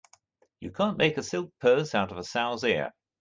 You 0.61 0.71
can't 0.71 0.97
make 0.97 1.19
a 1.19 1.21
silk 1.21 1.53
purse 1.59 1.93
out 1.93 2.11
of 2.11 2.17
a 2.17 2.23
sow's 2.23 2.63
ear. 2.63 2.91